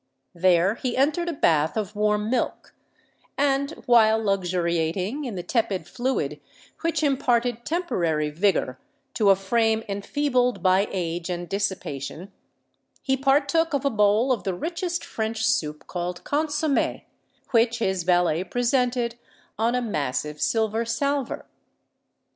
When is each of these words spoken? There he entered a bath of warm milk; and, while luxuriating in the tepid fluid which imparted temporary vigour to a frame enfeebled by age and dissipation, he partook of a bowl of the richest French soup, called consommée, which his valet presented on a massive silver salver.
There 0.33 0.73
he 0.73 0.97
entered 0.97 1.29
a 1.29 1.33
bath 1.33 1.77
of 1.77 1.95
warm 1.95 2.31
milk; 2.31 2.73
and, 3.37 3.69
while 3.85 4.17
luxuriating 4.17 5.25
in 5.25 5.35
the 5.35 5.43
tepid 5.43 5.87
fluid 5.87 6.39
which 6.79 7.03
imparted 7.03 7.65
temporary 7.67 8.31
vigour 8.31 8.79
to 9.13 9.29
a 9.29 9.35
frame 9.35 9.83
enfeebled 9.87 10.63
by 10.63 10.87
age 10.89 11.29
and 11.29 11.47
dissipation, 11.47 12.31
he 13.03 13.15
partook 13.15 13.75
of 13.75 13.85
a 13.85 13.91
bowl 13.91 14.31
of 14.31 14.41
the 14.43 14.55
richest 14.55 15.05
French 15.05 15.45
soup, 15.45 15.85
called 15.85 16.23
consommée, 16.23 17.03
which 17.51 17.77
his 17.77 18.01
valet 18.01 18.43
presented 18.43 19.19
on 19.59 19.75
a 19.75 19.83
massive 19.83 20.41
silver 20.41 20.83
salver. 20.83 21.45